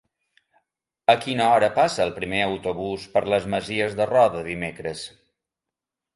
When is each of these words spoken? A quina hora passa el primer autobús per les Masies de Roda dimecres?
A 1.13 1.15
quina 1.25 1.49
hora 1.57 1.69
passa 1.75 2.01
el 2.05 2.13
primer 2.15 2.39
autobús 2.47 3.05
per 3.19 3.23
les 3.35 3.47
Masies 3.57 4.01
de 4.01 4.09
Roda 4.17 4.43
dimecres? 4.51 5.07